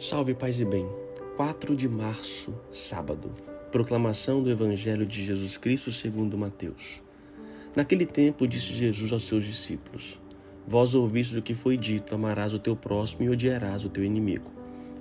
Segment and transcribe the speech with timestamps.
[0.00, 0.88] Salve, paz e bem.
[1.36, 3.34] 4 de março, sábado.
[3.72, 7.02] Proclamação do Evangelho de Jesus Cristo segundo Mateus.
[7.74, 10.16] Naquele tempo disse Jesus aos seus discípulos:
[10.68, 14.52] Vós ouvistes o que foi dito: amarás o teu próximo e odiarás o teu inimigo.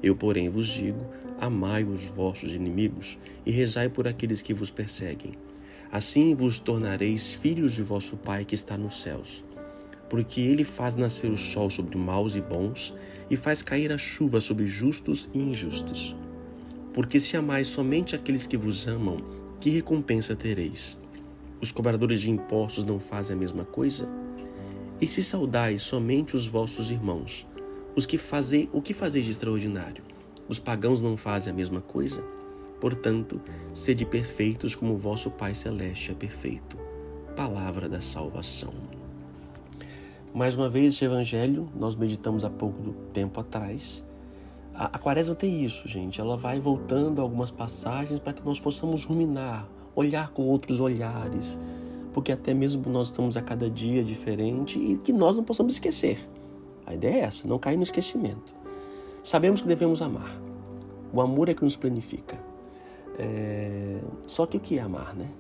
[0.02, 1.06] Eu, porém, vos digo:
[1.40, 5.34] amai os vossos inimigos e rezai por aqueles que vos perseguem.
[5.92, 9.46] Assim vos tornareis filhos de vosso Pai que está nos céus
[10.10, 12.96] porque ele faz nascer o sol sobre maus e bons
[13.30, 16.16] e faz cair a chuva sobre justos e injustos.
[16.94, 19.18] Porque se amais somente aqueles que vos amam,
[19.60, 20.98] que recompensa tereis?
[21.62, 24.08] Os cobradores de impostos não fazem a mesma coisa?
[25.00, 27.48] E se saudais somente os vossos irmãos,
[27.96, 30.04] os que fazem o que fazeis de extraordinário?
[30.48, 32.24] Os pagãos não fazem a mesma coisa?
[32.80, 33.42] Portanto,
[33.74, 36.78] sede perfeitos como o vosso Pai celeste é perfeito.
[37.36, 38.97] Palavra da salvação.
[40.38, 44.04] Mais uma vez, esse evangelho, nós meditamos há pouco tempo atrás.
[44.72, 46.22] A, a quaresma tem isso, gente.
[46.22, 51.60] Ela vai voltando algumas passagens para que nós possamos ruminar, olhar com outros olhares,
[52.14, 56.20] porque até mesmo nós estamos a cada dia diferente e que nós não possamos esquecer.
[56.86, 58.56] A ideia é essa, não cair no esquecimento.
[59.24, 60.40] Sabemos que devemos amar.
[61.12, 62.38] O amor é que nos planifica.
[63.18, 63.98] É...
[64.28, 65.32] Só que o que é amar, né?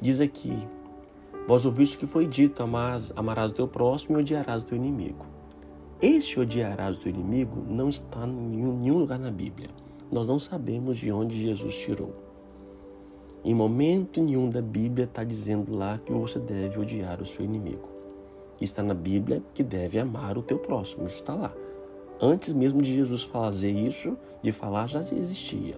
[0.00, 0.66] Diz aqui
[1.48, 5.24] Vós ouviste que foi dito: amarás, amarás o teu próximo e odiarás o teu inimigo.
[5.98, 9.70] Este odiarás o teu inimigo não está em nenhum lugar na Bíblia.
[10.12, 12.14] Nós não sabemos de onde Jesus tirou.
[13.42, 17.88] Em momento nenhum da Bíblia está dizendo lá que você deve odiar o seu inimigo.
[18.60, 21.06] Está na Bíblia que deve amar o teu próximo.
[21.06, 21.54] Isso está lá.
[22.20, 25.76] Antes mesmo de Jesus fazer isso, de falar, já existia.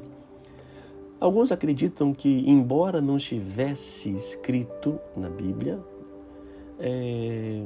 [1.20, 5.78] Alguns acreditam que, embora não estivesse escrito na Bíblia,
[6.78, 7.62] é,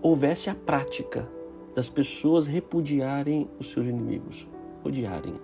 [0.00, 1.28] houvesse a prática
[1.74, 4.46] das pessoas repudiarem os seus inimigos,
[4.84, 5.34] odiarem.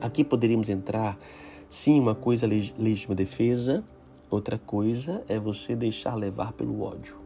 [0.00, 1.18] Aqui poderíamos entrar,
[1.68, 3.84] sim, uma coisa legítima defesa,
[4.30, 7.16] outra coisa é você deixar levar pelo ódio.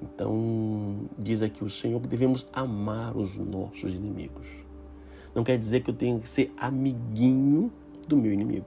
[0.00, 4.46] Então, diz aqui o Senhor que devemos amar os nossos inimigos.
[5.34, 7.72] Não quer dizer que eu tenho que ser amiguinho
[8.06, 8.66] do meu inimigo.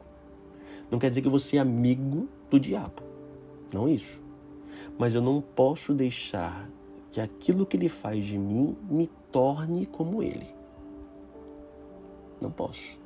[0.90, 3.02] Não quer dizer que vou ser amigo do diabo.
[3.74, 4.22] Não isso.
[4.98, 6.70] Mas eu não posso deixar
[7.12, 10.48] que aquilo que ele faz de mim me torne como ele.
[12.40, 12.98] Não posso.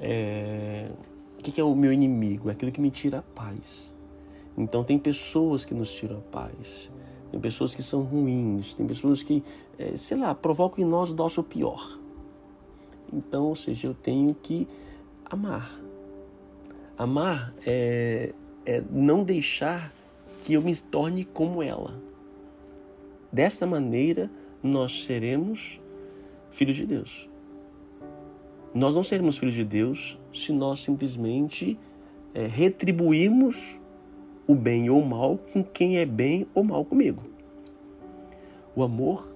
[0.00, 0.90] É...
[1.38, 2.48] O que é o meu inimigo?
[2.48, 3.94] É aquilo que me tira a paz.
[4.56, 6.90] Então, tem pessoas que nos tiram a paz.
[7.30, 8.74] Tem pessoas que são ruins.
[8.74, 9.44] Tem pessoas que,
[9.78, 11.98] é, sei lá, provocam em nós o nosso pior.
[13.12, 14.66] Então, ou seja, eu tenho que
[15.30, 15.80] amar.
[16.96, 18.32] Amar é,
[18.64, 19.92] é não deixar
[20.42, 22.00] que eu me torne como ela.
[23.30, 24.30] Desta maneira,
[24.62, 25.80] nós seremos
[26.50, 27.28] filhos de Deus.
[28.74, 31.78] Nós não seremos filhos de Deus se nós simplesmente
[32.34, 33.78] é, retribuirmos
[34.46, 37.22] o bem ou o mal com quem é bem ou mal comigo.
[38.74, 39.28] O amor,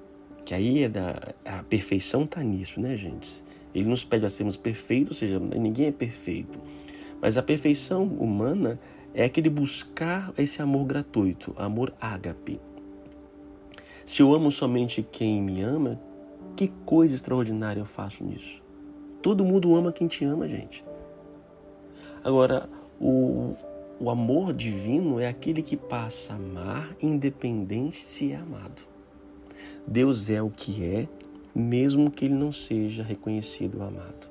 [0.45, 3.43] que aí é da a perfeição está nisso, né, gente?
[3.75, 6.59] Ele nos pede a sermos perfeitos, ou seja, ninguém é perfeito.
[7.21, 8.79] Mas a perfeição humana
[9.15, 12.61] é aquele buscar esse amor gratuito, amor ágape.
[14.05, 16.01] Se eu amo somente quem me ama,
[16.57, 18.61] que coisa extraordinária eu faço nisso?
[19.23, 20.85] Todo mundo ama quem te ama, gente.
[22.25, 22.69] Agora,
[23.01, 23.55] o,
[23.99, 28.83] o amor divino é aquele que passa a amar independente se é amado.
[29.87, 31.09] Deus é o que é
[31.55, 34.29] mesmo que ele não seja reconhecido ou amado.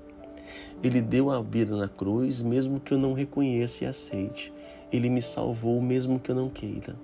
[0.82, 4.54] Ele deu a vida na cruz, mesmo que eu não reconheça e aceite.
[4.92, 6.96] Ele me salvou, mesmo que eu não queira.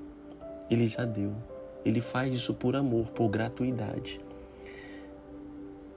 [0.69, 1.33] Ele já deu.
[1.83, 4.19] Ele faz isso por amor, por gratuidade.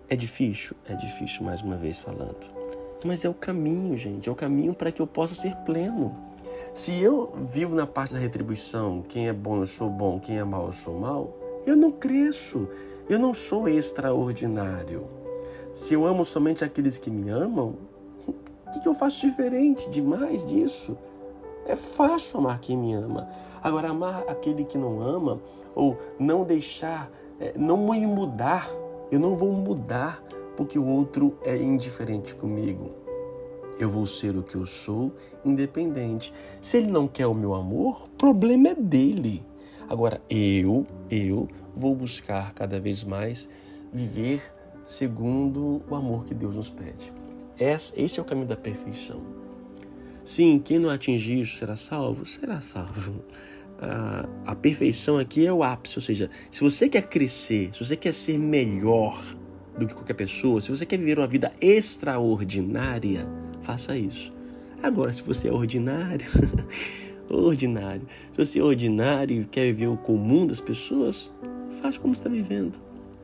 [0.09, 0.77] É difícil?
[0.89, 2.47] É difícil, mais uma vez falando.
[3.05, 4.28] Mas é o caminho, gente.
[4.28, 6.15] É o caminho para que eu possa ser pleno.
[6.75, 10.45] Se eu vivo na parte da retribuição, quem é bom eu sou bom, quem é
[10.45, 11.37] mal eu sou mal,
[11.69, 12.69] eu não cresço.
[13.09, 15.07] Eu não sou extraordinário.
[15.72, 17.77] Se eu amo somente aqueles que me amam,
[18.27, 20.97] o que, eu faço diferente demais disso?
[21.66, 23.28] É fácil amar quem me ama.
[23.63, 25.41] Agora, amar aquele que não ama,
[25.75, 27.10] ou não deixar,
[27.41, 28.69] é, não me mudar,
[29.10, 30.22] eu não vou mudar
[30.57, 32.91] porque o outro é indiferente comigo.
[33.78, 35.13] Eu vou ser o que eu sou,
[35.45, 36.34] independente.
[36.60, 39.47] Se ele não quer o meu amor, problema é dele.
[39.89, 43.49] Agora, eu, eu vou buscar cada vez mais
[43.93, 44.43] viver
[44.85, 47.13] segundo o amor que Deus nos pede.
[47.59, 49.23] Esse é o caminho da perfeição.
[50.25, 52.27] Sim, quem não atingir isso será salvo?
[52.27, 53.25] Será salvo.
[53.81, 57.97] A, a perfeição aqui é o ápice, ou seja, se você quer crescer, se você
[57.97, 59.23] quer ser melhor,
[59.79, 63.27] do que qualquer pessoa, se você quer viver uma vida extraordinária,
[63.63, 64.33] faça isso.
[64.83, 66.27] Agora, se você é ordinário,
[67.36, 71.30] ordinário, se você é ordinário e quer viver o comum das pessoas,
[71.80, 72.78] faça como está vivendo.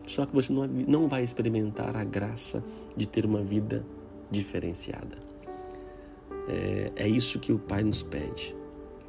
[0.07, 2.63] Só que você não vai experimentar a graça
[2.97, 3.85] de ter uma vida
[4.31, 5.17] diferenciada.
[6.49, 8.55] É, é isso que o Pai nos pede.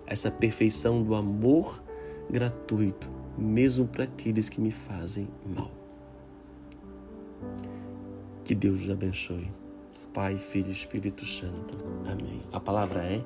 [0.07, 1.83] Essa perfeição do amor
[2.29, 5.71] gratuito, mesmo para aqueles que me fazem mal.
[8.43, 9.51] Que Deus os abençoe.
[10.13, 11.77] Pai, Filho e Espírito Santo.
[12.09, 12.41] Amém.
[12.53, 13.21] A palavra é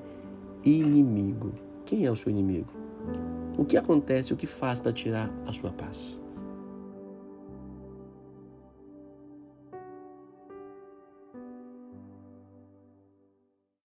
[0.64, 1.52] inimigo.
[1.86, 2.72] Quem é o seu inimigo?
[3.58, 6.20] O que acontece, o que faz para tirar a sua paz?